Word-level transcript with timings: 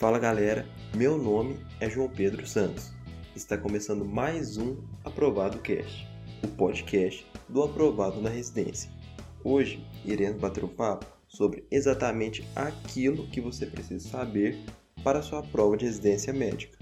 Fala 0.00 0.18
galera, 0.18 0.66
meu 0.96 1.18
nome 1.18 1.58
é 1.78 1.90
João 1.90 2.08
Pedro 2.08 2.46
Santos. 2.46 2.90
Está 3.36 3.58
começando 3.58 4.02
mais 4.02 4.56
um 4.56 4.78
Aprovado 5.04 5.58
Cast, 5.58 6.08
o 6.42 6.48
podcast 6.48 7.26
do 7.46 7.62
Aprovado 7.62 8.18
na 8.18 8.30
Residência. 8.30 8.90
Hoje 9.44 9.86
iremos 10.02 10.40
bater 10.40 10.64
um 10.64 10.68
papo 10.68 11.04
sobre 11.28 11.66
exatamente 11.70 12.48
aquilo 12.56 13.26
que 13.26 13.42
você 13.42 13.66
precisa 13.66 14.08
saber 14.08 14.58
para 15.04 15.18
a 15.18 15.22
sua 15.22 15.42
prova 15.42 15.76
de 15.76 15.84
residência 15.84 16.32
médica. 16.32 16.78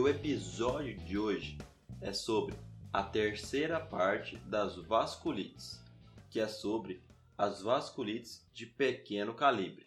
O 0.00 0.08
episódio 0.08 0.96
de 0.96 1.18
hoje 1.18 1.58
é 2.00 2.10
sobre 2.10 2.56
a 2.90 3.02
terceira 3.02 3.78
parte 3.78 4.38
das 4.38 4.76
vasculites, 4.76 5.78
que 6.30 6.40
é 6.40 6.48
sobre 6.48 7.02
as 7.36 7.60
vasculites 7.60 8.48
de 8.54 8.64
pequeno 8.64 9.34
calibre. 9.34 9.86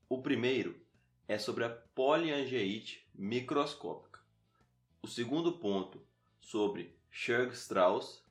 O 0.09 0.21
primeiro 0.21 0.79
é 1.27 1.39
sobre 1.39 1.65
a 1.65 1.71
poliangeite 1.71 3.09
microscópica. 3.15 4.21
O 5.03 5.07
segundo 5.07 5.53
ponto 5.59 6.03
sobre 6.41 6.99
Churg-Strauss. 7.11 8.25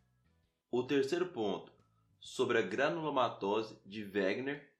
O 0.69 0.83
terceiro 0.83 1.27
ponto 1.27 1.71
sobre 2.19 2.57
a 2.57 2.61
granulomatose 2.61 3.79
de 3.85 4.03
Wegener. 4.03 4.71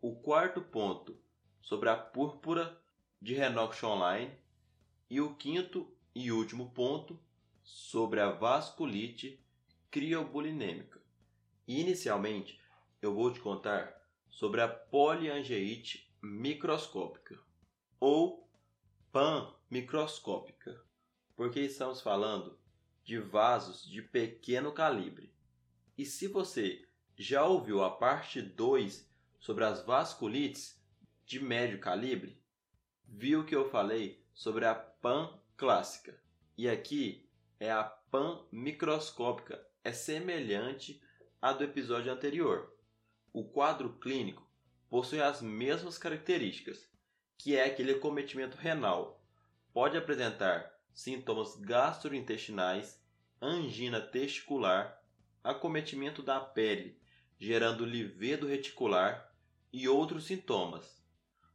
O 0.00 0.16
quarto 0.16 0.60
ponto 0.60 1.16
sobre 1.60 1.88
a 1.88 1.96
púrpura 1.96 2.80
de 3.20 3.34
Renox-Online. 3.34 4.32
E 5.10 5.20
o 5.20 5.34
quinto 5.34 5.92
e 6.14 6.30
último 6.30 6.70
ponto, 6.70 7.18
sobre 7.62 8.20
a 8.20 8.30
vasculite 8.30 9.42
criobulinêmica. 9.90 11.00
Inicialmente, 11.66 12.60
eu 13.00 13.14
vou 13.14 13.32
te 13.32 13.40
contar 13.40 13.94
sobre 14.28 14.60
a 14.60 14.68
poliangeite 14.68 16.12
microscópica 16.20 17.38
ou 17.98 18.48
pan-microscópica, 19.10 20.82
porque 21.36 21.60
estamos 21.60 22.00
falando 22.00 22.58
de 23.04 23.18
vasos 23.18 23.88
de 23.88 24.02
pequeno 24.02 24.72
calibre. 24.72 25.32
E 25.96 26.04
se 26.04 26.26
você 26.26 26.86
já 27.16 27.44
ouviu 27.44 27.82
a 27.82 27.90
parte 27.90 28.42
2 28.42 29.08
sobre 29.38 29.64
as 29.64 29.84
vasculites 29.84 30.82
de 31.24 31.38
médio 31.38 31.78
calibre, 31.78 32.42
viu 33.06 33.44
que 33.44 33.54
eu 33.54 33.70
falei 33.70 34.26
sobre 34.34 34.64
a 34.64 34.74
pan 34.74 35.38
clássica. 35.56 36.18
E 36.56 36.68
aqui 36.68 37.28
é 37.58 37.70
a 37.70 37.84
pan 37.84 38.44
microscópica, 38.50 39.64
é 39.82 39.92
semelhante 39.92 41.02
à 41.40 41.52
do 41.52 41.64
episódio 41.64 42.12
anterior. 42.12 42.74
O 43.32 43.44
quadro 43.44 43.94
clínico 43.98 44.48
possui 44.88 45.20
as 45.20 45.42
mesmas 45.42 45.98
características, 45.98 46.88
que 47.36 47.56
é 47.56 47.64
aquele 47.64 47.92
acometimento 47.92 48.56
renal. 48.56 49.24
Pode 49.72 49.96
apresentar 49.96 50.72
sintomas 50.92 51.56
gastrointestinais, 51.56 53.02
angina 53.42 54.00
testicular, 54.00 55.02
acometimento 55.42 56.22
da 56.22 56.40
pele, 56.40 56.98
gerando 57.38 57.84
livedo 57.84 58.46
reticular 58.46 59.32
e 59.72 59.88
outros 59.88 60.24
sintomas. 60.24 61.02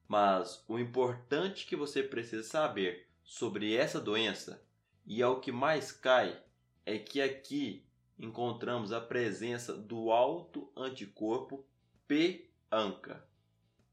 Mas 0.08 0.64
o 0.68 0.78
importante 0.78 1.66
que 1.66 1.76
você 1.76 2.04
precisa 2.04 2.44
saber 2.44 3.09
sobre 3.29 3.75
essa 3.75 4.01
doença 4.01 4.67
e 5.06 5.22
ao 5.22 5.40
que 5.40 5.51
mais 5.51 5.91
cai 5.91 6.44
é 6.84 6.97
que 6.97 7.22
aqui 7.22 7.85
encontramos 8.17 8.91
a 8.91 9.00
presença 9.00 9.72
do 9.72 10.12
alto 10.12 10.73
anticorpo 10.75 11.63
P-ANCA. 12.07 13.23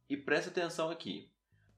E 0.08 0.16
preste 0.16 0.48
atenção 0.48 0.88
aqui. 0.88 1.30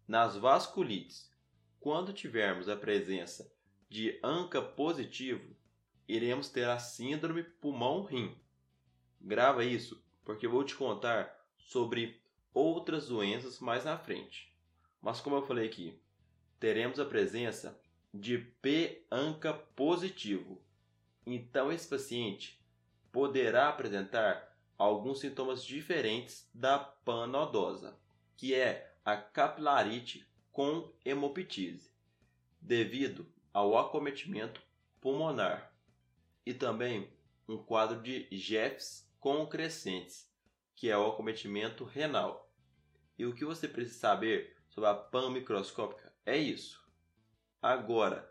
Nas 0.06 0.36
vasculites, 0.36 1.32
quando 1.80 2.12
tivermos 2.12 2.68
a 2.68 2.76
presença 2.76 3.52
de 3.88 4.20
ANCA 4.22 4.62
positivo, 4.62 5.56
iremos 6.06 6.48
ter 6.50 6.68
a 6.68 6.78
síndrome 6.78 7.42
pulmão-rim. 7.42 8.38
Grava 9.20 9.64
isso, 9.64 10.00
porque 10.24 10.46
eu 10.46 10.52
vou 10.52 10.62
te 10.62 10.76
contar 10.76 11.44
sobre 11.58 12.22
outras 12.54 13.08
doenças 13.08 13.58
mais 13.58 13.84
na 13.84 13.98
frente. 13.98 14.56
Mas 15.02 15.20
como 15.20 15.34
eu 15.34 15.42
falei 15.42 15.66
aqui, 15.66 16.00
teremos 16.58 16.98
a 16.98 17.04
presença 17.04 17.78
de 18.12 18.38
P-ANCA 18.38 19.54
positivo. 19.54 20.60
Então, 21.26 21.70
esse 21.70 21.88
paciente 21.88 22.60
poderá 23.12 23.68
apresentar 23.68 24.56
alguns 24.76 25.20
sintomas 25.20 25.64
diferentes 25.64 26.48
da 26.54 26.78
panodosa, 26.78 27.98
que 28.36 28.54
é 28.54 28.94
a 29.04 29.16
capilarite 29.16 30.26
com 30.52 30.92
hemoptise, 31.04 31.90
devido 32.60 33.26
ao 33.52 33.76
acometimento 33.76 34.62
pulmonar, 35.00 35.72
e 36.44 36.54
também 36.54 37.10
um 37.48 37.56
quadro 37.56 38.00
de 38.02 38.26
Jeffs 38.32 39.08
com 39.20 39.46
crescentes, 39.46 40.30
que 40.74 40.90
é 40.90 40.96
o 40.96 41.06
acometimento 41.08 41.84
renal. 41.84 42.50
E 43.18 43.26
o 43.26 43.34
que 43.34 43.44
você 43.44 43.66
precisa 43.66 43.98
saber 43.98 44.56
sobre 44.68 44.88
a 44.88 44.94
pan 44.94 45.30
microscópica 45.30 46.07
é 46.28 46.36
isso. 46.36 46.86
Agora, 47.62 48.30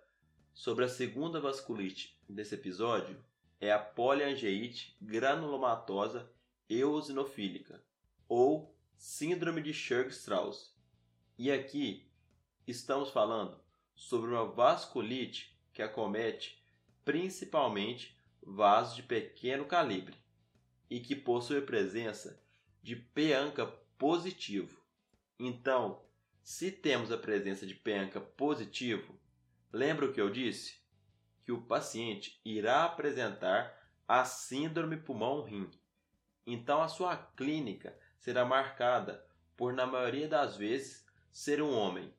sobre 0.54 0.86
a 0.86 0.88
segunda 0.88 1.42
vasculite 1.42 2.16
desse 2.30 2.54
episódio, 2.54 3.20
é 3.60 3.72
a 3.72 3.80
poliangeite 3.80 4.96
granulomatosa 5.02 6.32
eosinofílica, 6.70 7.84
ou 8.28 8.78
síndrome 8.96 9.64
de 9.64 9.74
Churg-Strauss. 9.74 10.78
E 11.40 11.52
aqui 11.52 12.08
estamos 12.68 13.10
falando 13.10 13.60
sobre 13.96 14.30
uma 14.30 14.46
vasculite 14.46 15.60
que 15.74 15.82
acomete 15.82 16.64
principalmente 17.04 18.16
vasos 18.44 18.96
de 18.96 19.02
pequeno 19.02 19.66
calibre 19.66 20.16
e 20.88 21.00
que 21.00 21.16
possui 21.16 21.62
presença 21.62 22.40
de 22.84 22.96
PANCA 22.96 23.66
positivo. 23.98 24.80
Então, 25.40 26.07
se 26.48 26.72
temos 26.72 27.12
a 27.12 27.18
presença 27.18 27.68
de 27.68 27.76
penca 27.76 28.22
positivo, 28.22 29.20
lembra 29.70 30.06
o 30.06 30.14
que 30.14 30.22
eu 30.22 30.30
disse? 30.30 30.80
Que 31.44 31.52
o 31.52 31.62
paciente 31.62 32.40
irá 32.46 32.86
apresentar 32.86 33.78
a 34.08 34.24
síndrome 34.24 34.96
pulmão-rim. 34.96 35.70
Então 36.46 36.82
a 36.82 36.88
sua 36.88 37.18
clínica 37.18 37.94
será 38.18 38.46
marcada 38.46 39.22
por, 39.58 39.74
na 39.74 39.86
maioria 39.86 40.26
das 40.26 40.56
vezes, 40.56 41.06
ser 41.34 41.62
um 41.62 41.78
homem 41.78 42.14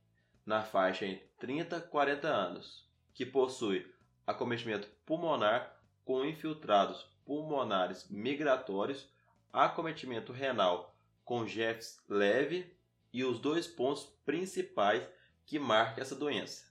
na 0.44 0.62
faixa 0.62 1.06
entre 1.06 1.26
30 1.38 1.78
e 1.78 1.80
40 1.88 2.28
anos, 2.28 2.86
que 3.14 3.24
possui 3.24 3.90
acometimento 4.26 4.90
pulmonar 5.06 5.80
com 6.04 6.22
infiltrados 6.22 7.02
pulmonares 7.24 8.06
migratórios, 8.10 9.10
acometimento 9.50 10.34
renal 10.34 10.94
com 11.24 11.46
Jeffs 11.46 11.98
leve 12.06 12.77
e 13.12 13.24
os 13.24 13.38
dois 13.40 13.66
pontos 13.66 14.04
principais 14.24 15.08
que 15.46 15.58
marcam 15.58 16.02
essa 16.02 16.14
doença, 16.14 16.64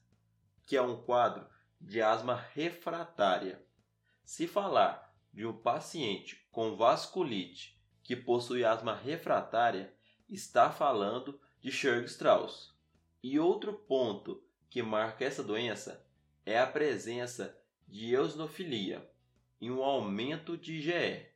que 0.66 0.75
é 0.75 0.81
um 0.81 1.01
quadro 1.01 1.48
de 1.80 2.01
asma 2.01 2.36
refratária. 2.54 3.63
Se 4.24 4.48
falar 4.48 5.16
de 5.34 5.45
um 5.45 5.54
paciente 5.54 6.48
com 6.51 6.75
vasculite 6.75 7.80
que 8.04 8.16
possui 8.16 8.63
asma 8.63 8.95
refratária, 8.95 9.94
está 10.30 10.72
falando 10.72 11.39
de 11.60 11.72
Churg-Strauss. 11.72 12.75
E 13.22 13.39
outro 13.39 13.74
ponto 13.74 14.44
que 14.69 14.81
marca 14.81 15.25
essa 15.25 15.44
doença 15.44 16.06
é 16.45 16.60
a 16.60 16.68
presença 16.68 17.57
de 17.88 18.13
eosinofilia 18.13 19.10
e 19.60 19.72
um 19.72 19.84
aumento 19.84 20.57
de 20.57 20.75
IgE. 20.75 21.28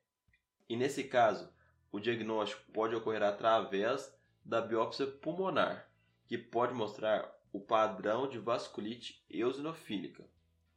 E 0.69 0.75
nesse 0.75 1.03
caso, 1.03 1.51
o 1.91 1.99
diagnóstico 1.99 2.71
pode 2.71 2.95
ocorrer 2.95 3.23
através 3.23 4.13
da 4.43 4.61
biópsia 4.61 5.07
pulmonar, 5.07 5.89
que 6.25 6.37
pode 6.37 6.73
mostrar 6.73 7.31
o 7.51 7.59
padrão 7.59 8.27
de 8.27 8.39
vasculite 8.39 9.23
eosinofílica. 9.29 10.25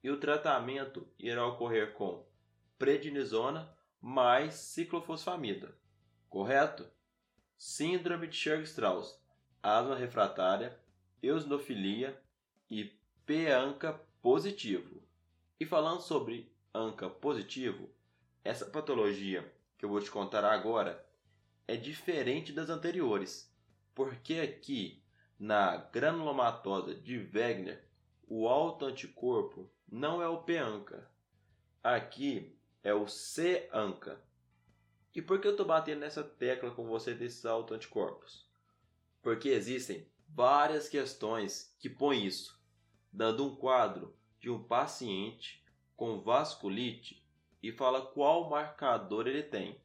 E 0.02 0.10
o 0.10 0.18
tratamento 0.18 1.08
irá 1.18 1.46
ocorrer 1.46 1.92
com 1.94 2.24
prednisona 2.78 3.72
mais 4.00 4.54
ciclofosfamida. 4.54 5.74
Correto? 6.28 6.86
Síndrome 7.56 8.26
de 8.26 8.36
Churg-Strauss, 8.36 9.18
asma 9.62 9.94
refratária, 9.94 10.78
eosinofilia 11.22 12.20
e 12.70 12.92
P-ANCA 13.24 13.98
positivo. 14.20 15.02
E 15.58 15.64
falando 15.64 16.00
sobre 16.00 16.52
ANCA 16.74 17.08
positivo, 17.08 17.88
essa 18.42 18.66
patologia 18.66 19.50
que 19.78 19.84
eu 19.84 19.88
vou 19.88 20.00
te 20.00 20.10
contar 20.10 20.44
agora 20.44 21.02
é 21.66 21.76
diferente 21.76 22.52
das 22.52 22.68
anteriores, 22.68 23.53
porque 23.94 24.34
aqui 24.34 25.02
na 25.38 25.76
granulomatosa 25.76 26.94
de 26.94 27.18
Wegener, 27.18 27.84
o 28.26 28.48
autoanticorpo 28.48 29.70
não 29.88 30.22
é 30.22 30.28
o 30.28 30.42
P-ANCA. 30.42 31.08
Aqui 31.82 32.56
é 32.82 32.94
o 32.94 33.06
C-ANCA. 33.06 34.20
E 35.14 35.22
por 35.22 35.40
que 35.40 35.46
eu 35.46 35.52
estou 35.52 35.66
batendo 35.66 36.00
nessa 36.00 36.24
tecla 36.24 36.70
com 36.70 36.86
você 36.86 37.14
desses 37.14 37.46
autoanticorpos? 37.46 38.48
Porque 39.22 39.50
existem 39.50 40.08
várias 40.28 40.88
questões 40.88 41.76
que 41.78 41.88
põem 41.88 42.26
isso, 42.26 42.60
dando 43.12 43.46
um 43.46 43.54
quadro 43.54 44.16
de 44.40 44.50
um 44.50 44.62
paciente 44.62 45.64
com 45.96 46.20
vasculite 46.20 47.24
e 47.62 47.70
fala 47.70 48.04
qual 48.04 48.50
marcador 48.50 49.28
ele 49.28 49.42
tem. 49.42 49.80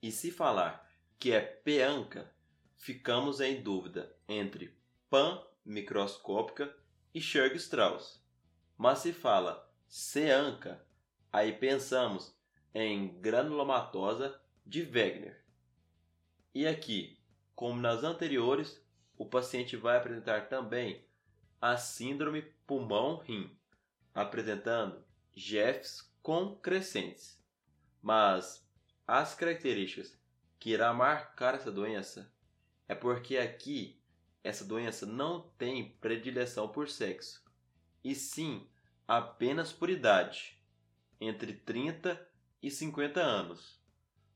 E 0.00 0.12
se 0.12 0.30
falar 0.30 0.88
que 1.18 1.32
é 1.32 1.40
peanca, 1.40 2.32
ficamos 2.78 3.40
em 3.40 3.60
dúvida 3.60 4.16
entre 4.26 4.74
pan 5.10 5.44
microscópica 5.64 6.74
e 7.12 7.20
Churg-Strauss. 7.20 8.24
Mas 8.76 9.00
se 9.00 9.12
fala 9.12 9.70
ceanca, 9.86 10.82
aí 11.30 11.52
pensamos 11.52 12.34
em 12.72 13.20
granulomatosa 13.20 14.40
de 14.64 14.82
Wegener. 14.82 15.44
E 16.54 16.66
aqui, 16.66 17.18
como 17.54 17.80
nas 17.80 18.04
anteriores, 18.04 18.80
o 19.16 19.26
paciente 19.26 19.76
vai 19.76 19.96
apresentar 19.96 20.48
também 20.48 21.04
a 21.60 21.76
síndrome 21.76 22.42
pulmão-rim, 22.66 23.58
apresentando 24.14 25.04
Jeffs 25.34 26.08
com 26.22 26.54
crescentes. 26.56 27.42
Mas 28.00 28.64
as 29.06 29.34
características 29.34 30.16
que 30.58 30.70
irá 30.70 30.92
marcar 30.92 31.54
essa 31.54 31.70
doença 31.70 32.32
é 32.88 32.94
porque 32.94 33.36
aqui 33.36 34.00
essa 34.42 34.64
doença 34.64 35.04
não 35.04 35.42
tem 35.58 35.90
predileção 36.00 36.68
por 36.68 36.88
sexo, 36.88 37.44
e 38.02 38.14
sim 38.14 38.66
apenas 39.06 39.72
por 39.72 39.90
idade, 39.90 40.58
entre 41.20 41.52
30 41.52 42.20
e 42.62 42.70
50 42.70 43.20
anos. 43.20 43.78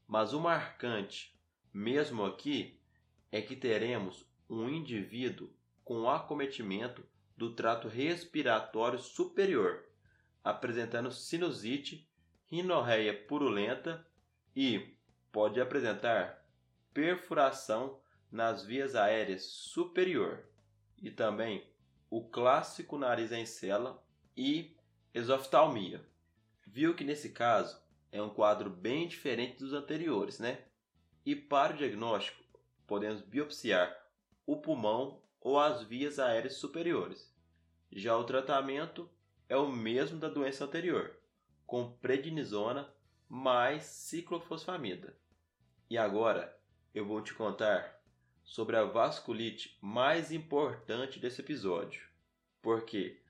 Mas 0.07 0.33
o 0.33 0.41
marcante, 0.41 1.35
mesmo 1.73 2.25
aqui, 2.25 2.79
é 3.31 3.41
que 3.41 3.57
teremos 3.57 4.27
um 4.49 4.69
indivíduo 4.69 5.51
com 5.85 6.11
acometimento 6.11 7.03
do 7.37 7.55
trato 7.55 7.89
respiratório 7.89 8.99
superior, 8.99 9.85
apresentando 10.45 11.11
sinusite, 11.11 12.07
rinorreia 12.47 13.15
purulenta 13.27 14.07
e 14.55 14.95
pode 15.31 15.61
apresentar 15.61 16.47
perfuração 16.93 18.02
nas 18.33 18.65
vias 18.65 18.95
aéreas 18.97 19.43
superior 19.43 20.43
e 20.97 21.11
também 21.11 21.71
o 22.09 22.25
clássico 22.25 22.97
nariz 22.97 23.31
em 23.31 23.45
cela 23.45 24.03
e 24.35 24.75
exoftalmia. 25.13 26.03
Viu 26.67 26.95
que 26.95 27.05
nesse 27.05 27.31
caso 27.31 27.79
é 28.11 28.23
um 28.23 28.31
quadro 28.31 28.71
bem 28.71 29.07
diferente 29.07 29.59
dos 29.59 29.75
anteriores, 29.75 30.39
né? 30.39 30.65
E 31.25 31.37
para 31.37 31.75
o 31.75 31.77
diagnóstico, 31.77 32.43
podemos 32.87 33.21
biopsiar 33.21 33.95
o 34.47 34.57
pulmão 34.57 35.23
ou 35.41 35.59
as 35.59 35.83
vias 35.83 36.19
aéreas 36.19 36.55
superiores. 36.55 37.31
Já 37.91 38.17
o 38.17 38.25
tratamento 38.25 39.09
é 39.49 39.57
o 39.57 39.69
mesmo 39.69 40.19
da 40.19 40.29
doença 40.29 40.65
anterior, 40.65 41.15
com 41.67 41.93
prednisona 41.93 42.93
mais 43.29 43.83
ciclofosfamida. 43.85 45.17
E 45.91 45.99
agora 45.99 46.59
eu 46.95 47.07
vou 47.07 47.21
te 47.21 47.35
contar 47.35 48.02
sobre 48.45 48.77
a 48.77 48.85
vasculite 48.85 49.79
mais 49.81 50.33
importante 50.33 51.19
desse 51.19 51.41
episódio, 51.41 52.07
porque 52.61 53.21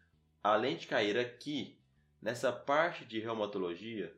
além 0.43 0.77
de 0.77 0.87
cair 0.87 1.19
aqui 1.19 1.79
nessa 2.21 2.53
parte 2.53 3.05
de 3.05 3.21
reumatologia, 3.21 4.17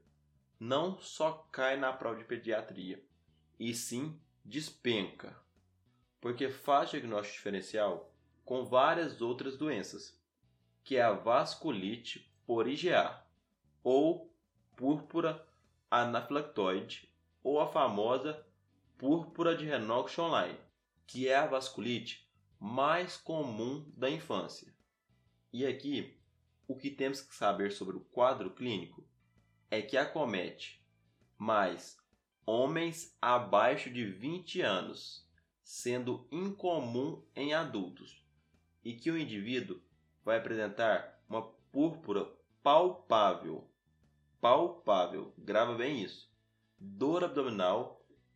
não 0.58 0.98
só 1.00 1.46
cai 1.50 1.76
na 1.76 1.92
prova 1.92 2.18
de 2.18 2.24
pediatria, 2.24 3.02
e 3.58 3.74
sim 3.74 4.18
despenca, 4.44 5.36
porque 6.20 6.50
faz 6.50 6.90
diagnóstico 6.90 7.36
diferencial 7.36 8.12
com 8.44 8.64
várias 8.64 9.20
outras 9.20 9.56
doenças, 9.56 10.18
que 10.82 10.96
é 10.96 11.02
a 11.02 11.12
vasculite 11.12 12.30
por 12.46 12.68
IgA, 12.68 13.22
ou 13.82 14.30
púrpura 14.76 15.46
anafilactoide, 15.90 17.08
ou 17.42 17.60
a 17.60 17.66
famosa 17.66 18.44
púrpura 18.98 19.56
de 19.56 19.64
Renox 19.64 20.18
online, 20.18 20.58
que 21.06 21.28
é 21.28 21.37
a 21.37 21.46
vasculite 21.46 22.28
mais 22.58 23.16
comum 23.16 23.90
da 23.96 24.11
infância. 24.11 24.75
E 25.52 25.66
aqui, 25.66 26.18
o 26.66 26.76
que 26.76 26.90
temos 26.90 27.20
que 27.20 27.34
saber 27.34 27.73
sobre 27.73 27.96
o 27.96 28.00
quadro 28.00 28.50
clínico 28.50 29.06
é 29.70 29.82
que 29.82 29.96
acomete 29.96 30.82
mais 31.37 31.99
homens 32.46 33.16
abaixo 33.20 33.90
de 33.90 34.04
20 34.04 34.61
anos, 34.61 35.28
sendo 35.62 36.26
incomum 36.30 37.23
em 37.34 37.54
adultos, 37.54 38.25
e 38.84 38.94
que 38.94 39.11
o 39.11 39.18
indivíduo 39.18 39.80
vai 40.25 40.38
apresentar 40.38 41.23
uma 41.28 41.42
púrpura 41.73 42.30
palpável. 42.62 43.70
Palpável, 44.40 45.34
grava 45.38 45.75
bem 45.75 46.02
isso. 46.02 46.32
Dor 46.78 47.25
abdominal 47.25 47.93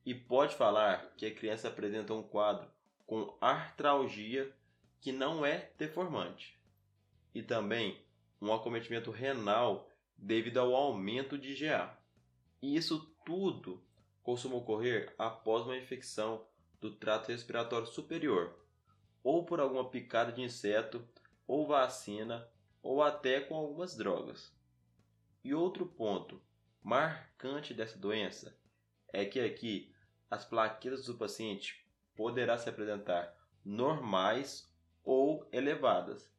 e 0.09 0.15
pode 0.15 0.57
falar 0.57 1.13
que 1.19 1.27
a 1.27 1.35
criança 1.35 1.69
apresenta 1.69 2.15
um 2.15 2.23
quadro 2.23 2.67
com 3.07 3.37
artralgia 3.43 4.51
que 5.03 5.13
não 5.13 5.45
é 5.45 5.71
deformante. 5.77 6.59
E 7.35 7.43
também 7.43 8.03
um 8.41 8.51
acometimento 8.51 9.11
renal 9.11 9.87
devido 10.17 10.61
ao 10.61 10.75
aumento 10.75 11.37
de 11.37 11.51
IgA. 11.51 11.95
E 12.63 12.75
isso 12.75 13.15
tudo 13.23 13.85
costuma 14.23 14.57
ocorrer 14.57 15.15
após 15.19 15.67
uma 15.67 15.77
infecção 15.77 16.43
do 16.81 16.97
trato 16.97 17.31
respiratório 17.31 17.87
superior, 17.87 18.59
ou 19.23 19.45
por 19.45 19.61
alguma 19.61 19.91
picada 19.91 20.33
de 20.33 20.41
inseto, 20.41 21.07
ou 21.47 21.67
vacina, 21.67 22.49
ou 22.83 23.03
até 23.03 23.41
com 23.41 23.55
algumas 23.55 23.95
drogas. 23.95 24.57
E 25.45 25.53
outro 25.53 25.85
ponto 25.85 26.41
marcante 26.83 27.75
dessa 27.75 27.99
doença 27.99 28.59
é 29.13 29.27
que 29.27 29.39
aqui 29.39 29.95
as 30.31 30.45
plaquetas 30.45 31.07
do 31.07 31.15
paciente 31.15 31.85
poderá 32.15 32.59
se 32.59 32.69
apresentar 32.69 33.35
normais 33.65 34.73
ou 35.05 35.49
elevadas, 35.53 36.31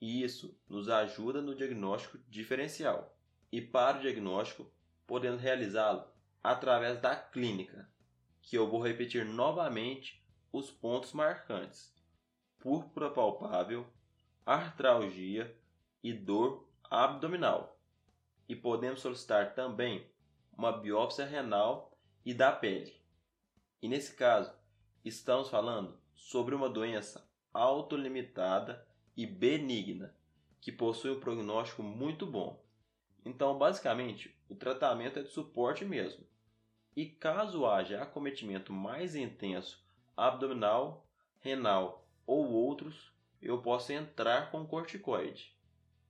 e 0.00 0.22
isso 0.22 0.58
nos 0.68 0.88
ajuda 0.88 1.40
no 1.40 1.54
diagnóstico 1.54 2.18
diferencial. 2.28 3.16
E 3.50 3.60
para 3.60 3.98
o 3.98 4.00
diagnóstico, 4.00 4.70
podemos 5.06 5.40
realizá-lo 5.40 6.04
através 6.42 7.00
da 7.00 7.14
clínica, 7.14 7.88
que 8.42 8.56
eu 8.56 8.68
vou 8.68 8.82
repetir 8.82 9.24
novamente 9.24 10.22
os 10.52 10.70
pontos 10.70 11.12
marcantes: 11.12 11.94
púrpura 12.58 13.10
palpável, 13.10 13.86
artralgia 14.44 15.56
e 16.02 16.12
dor 16.12 16.68
abdominal. 16.90 17.78
E 18.48 18.54
podemos 18.54 19.00
solicitar 19.00 19.54
também 19.54 20.06
uma 20.52 20.72
biópsia 20.72 21.24
renal 21.24 21.96
e 22.24 22.34
da 22.34 22.52
pele. 22.52 23.03
E 23.84 23.88
nesse 23.88 24.14
caso, 24.14 24.50
estamos 25.04 25.50
falando 25.50 25.94
sobre 26.14 26.54
uma 26.54 26.70
doença 26.70 27.28
autolimitada 27.52 28.82
e 29.14 29.26
benigna, 29.26 30.16
que 30.58 30.72
possui 30.72 31.10
um 31.10 31.20
prognóstico 31.20 31.82
muito 31.82 32.24
bom. 32.24 32.64
Então, 33.26 33.58
basicamente, 33.58 34.34
o 34.48 34.54
tratamento 34.54 35.18
é 35.18 35.22
de 35.22 35.28
suporte 35.28 35.84
mesmo. 35.84 36.24
E 36.96 37.04
caso 37.04 37.66
haja 37.66 38.00
acometimento 38.00 38.72
mais 38.72 39.14
intenso 39.14 39.84
abdominal, 40.16 41.06
renal 41.40 42.08
ou 42.26 42.50
outros, 42.52 43.12
eu 43.42 43.60
posso 43.60 43.92
entrar 43.92 44.50
com 44.50 44.66
corticoide. 44.66 45.54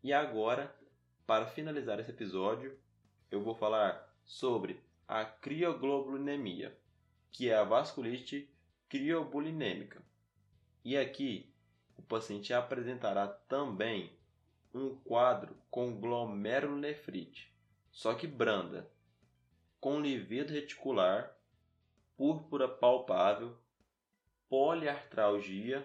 E 0.01 0.13
agora, 0.13 0.73
para 1.27 1.49
finalizar 1.49 1.99
esse 1.99 2.13
episódio, 2.13 2.79
eu 3.33 3.43
vou 3.43 3.57
falar 3.57 4.15
sobre 4.25 4.81
a 5.09 5.25
crioglobulinemia, 5.25 6.79
que 7.35 7.51
é 7.51 7.57
a 7.57 7.65
vasculite 7.65 8.49
criobulinêmica. 8.89 10.01
E 10.85 10.97
aqui 10.97 11.53
o 11.97 12.03
paciente 12.03 12.55
apresentará 12.55 13.27
também 13.27 14.17
um 14.73 14.95
quadro 14.95 15.57
com 15.69 15.99
glomerulonefrite, 16.01 17.53
só 17.91 18.15
que 18.15 18.29
branda, 18.29 18.89
com 19.81 20.01
livido 20.01 20.53
reticular, 20.53 21.37
púrpura 22.17 22.69
palpável, 22.69 23.59
poliartralgia, 24.49 25.85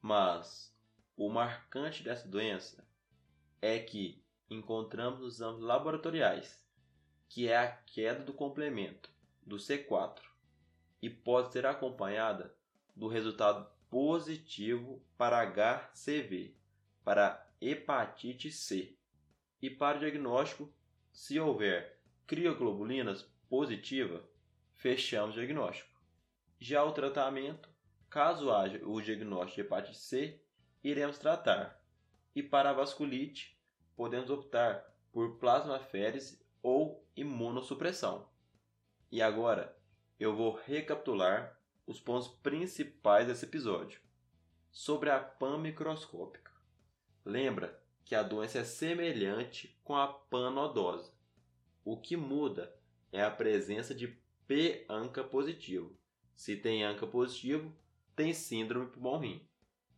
mas 0.00 0.72
o 1.16 1.28
marcante 1.28 2.04
dessa 2.04 2.28
doença 2.28 2.86
é 3.60 3.80
que 3.80 4.24
encontramos 4.48 5.20
os 5.20 5.34
exames 5.34 5.62
laboratoriais, 5.62 6.64
que 7.28 7.48
é 7.48 7.56
a 7.56 7.72
queda 7.72 8.22
do 8.22 8.32
complemento 8.32 9.10
do 9.44 9.56
C4 9.56 10.35
e 11.06 11.10
pode 11.10 11.52
ser 11.52 11.64
acompanhada 11.64 12.52
do 12.96 13.06
resultado 13.06 13.70
positivo 13.88 15.00
para 15.16 15.40
HCV, 15.46 16.56
para 17.04 17.48
hepatite 17.60 18.50
C. 18.50 18.98
E 19.62 19.70
para 19.70 19.98
o 19.98 20.00
diagnóstico, 20.00 20.68
se 21.12 21.38
houver 21.38 22.00
crioglobulinas 22.26 23.22
positiva, 23.48 24.20
fechamos 24.74 25.36
o 25.36 25.38
diagnóstico. 25.38 25.88
Já 26.58 26.82
o 26.82 26.90
tratamento, 26.90 27.68
caso 28.10 28.50
haja 28.50 28.84
o 28.84 29.00
diagnóstico 29.00 29.54
de 29.54 29.60
hepatite 29.60 29.98
C, 29.98 30.42
iremos 30.82 31.18
tratar. 31.18 31.80
E 32.34 32.42
para 32.42 32.70
a 32.70 32.72
vasculite, 32.72 33.56
podemos 33.94 34.28
optar 34.28 34.84
por 35.12 35.38
plasmaférese 35.38 36.44
ou 36.60 37.06
imunossupressão. 37.14 38.28
E 39.12 39.22
agora, 39.22 39.75
eu 40.18 40.34
vou 40.34 40.54
recapitular 40.54 41.58
os 41.86 42.00
pontos 42.00 42.28
principais 42.28 43.26
desse 43.26 43.44
episódio. 43.44 44.00
Sobre 44.70 45.10
a 45.10 45.18
PAN 45.18 45.58
microscópica. 45.58 46.52
Lembra 47.24 47.82
que 48.04 48.14
a 48.14 48.22
doença 48.22 48.58
é 48.58 48.64
semelhante 48.64 49.78
com 49.84 49.94
a 49.94 50.06
panodose. 50.06 51.12
O 51.84 51.96
que 51.96 52.16
muda 52.16 52.74
é 53.12 53.22
a 53.22 53.30
presença 53.30 53.94
de 53.94 54.08
P-ANCA 54.46 55.24
positivo. 55.24 55.96
Se 56.34 56.56
tem 56.56 56.84
ANCA 56.84 57.06
positivo, 57.06 57.74
tem 58.14 58.32
síndrome 58.32 58.90
pulmão-rim. 58.90 59.46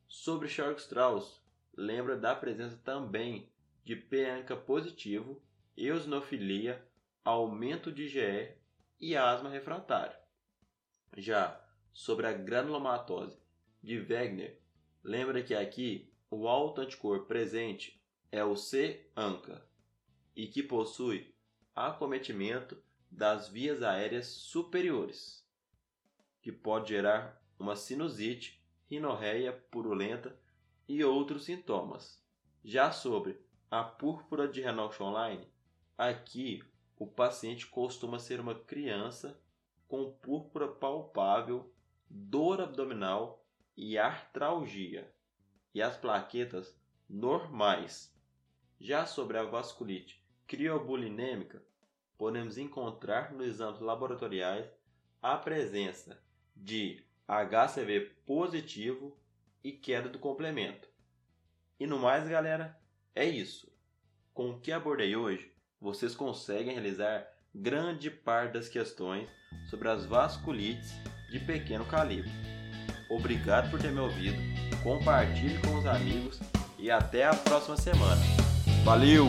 Sobre 0.08 0.48
Churg-Strauss, 0.48 1.40
lembra 1.76 2.16
da 2.16 2.34
presença 2.34 2.76
também 2.78 3.50
de 3.84 3.94
P-ANCA 3.94 4.56
positivo, 4.56 5.42
eosinofilia, 5.76 6.84
aumento 7.24 7.92
de 7.92 8.04
IgE 8.04 8.56
e 9.00 9.16
asma 9.16 9.48
refratária. 9.48 10.18
Já 11.16 11.60
sobre 11.92 12.26
a 12.26 12.32
granulomatose 12.32 13.38
de 13.82 13.98
Wegener, 13.98 14.60
lembra 15.02 15.42
que 15.42 15.54
aqui 15.54 16.12
o 16.30 16.46
alto 16.46 16.80
anticorpo 16.80 17.26
presente 17.26 18.00
é 18.30 18.44
o 18.44 18.56
C-ANCA 18.56 19.66
e 20.36 20.46
que 20.46 20.62
possui 20.62 21.34
acometimento 21.74 22.80
das 23.10 23.48
vias 23.48 23.82
aéreas 23.82 24.26
superiores, 24.26 25.46
que 26.42 26.52
pode 26.52 26.90
gerar 26.90 27.42
uma 27.58 27.74
sinusite, 27.74 28.62
rinorreia 28.86 29.52
purulenta 29.52 30.38
e 30.86 31.02
outros 31.04 31.44
sintomas. 31.44 32.22
Já 32.64 32.92
sobre 32.92 33.40
a 33.70 33.82
púrpura 33.82 34.48
de 34.48 34.60
Renault 34.60 35.02
Online, 35.02 35.46
aqui 35.96 36.62
o 36.98 37.06
paciente 37.06 37.66
costuma 37.66 38.18
ser 38.18 38.40
uma 38.40 38.54
criança 38.54 39.40
com 39.86 40.10
púrpura 40.10 40.66
palpável, 40.66 41.72
dor 42.10 42.60
abdominal 42.60 43.44
e 43.76 43.96
artralgia, 43.96 45.10
e 45.72 45.80
as 45.80 45.96
plaquetas 45.96 46.76
normais. 47.08 48.12
Já 48.80 49.06
sobre 49.06 49.38
a 49.38 49.44
vasculite 49.44 50.22
criobulinêmica, 50.46 51.62
podemos 52.16 52.58
encontrar 52.58 53.32
nos 53.32 53.46
exames 53.46 53.80
laboratoriais 53.80 54.68
a 55.22 55.36
presença 55.36 56.20
de 56.54 57.04
HCV 57.28 58.00
positivo 58.26 59.16
e 59.62 59.70
queda 59.70 60.08
do 60.08 60.18
complemento. 60.18 60.88
E 61.78 61.86
no 61.86 61.98
mais, 61.98 62.28
galera, 62.28 62.80
é 63.14 63.24
isso. 63.24 63.72
Com 64.34 64.50
o 64.50 64.60
que 64.60 64.72
abordei 64.72 65.14
hoje, 65.14 65.52
vocês 65.80 66.14
conseguem 66.14 66.72
realizar 66.72 67.26
grande 67.54 68.10
parte 68.10 68.54
das 68.54 68.68
questões 68.68 69.28
sobre 69.70 69.88
as 69.88 70.04
vasculites 70.04 70.92
de 71.30 71.38
pequeno 71.40 71.84
calibre. 71.84 72.30
Obrigado 73.08 73.70
por 73.70 73.80
ter 73.80 73.90
me 73.90 74.00
ouvido, 74.00 74.36
compartilhe 74.82 75.58
com 75.62 75.76
os 75.76 75.86
amigos 75.86 76.38
e 76.78 76.90
até 76.90 77.24
a 77.24 77.34
próxima 77.34 77.76
semana. 77.76 78.20
Valeu! 78.84 79.26